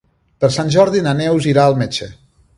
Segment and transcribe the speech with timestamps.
[0.45, 2.11] Per Sant Jordi na Neus irà al metge.